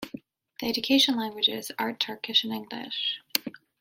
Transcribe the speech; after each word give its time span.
The 0.59 0.65
education 0.65 1.15
languages 1.15 1.69
are 1.77 1.93
Turkish 1.93 2.43
and 2.43 2.51
English. 2.51 3.19